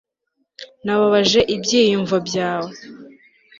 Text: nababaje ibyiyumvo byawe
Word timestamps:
nababaje 0.85 1.39
ibyiyumvo 1.55 2.15
byawe 2.27 2.73